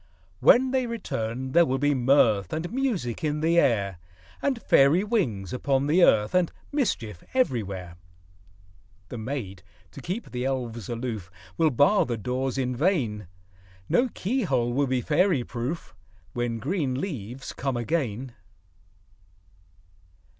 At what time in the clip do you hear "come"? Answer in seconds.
17.53-17.77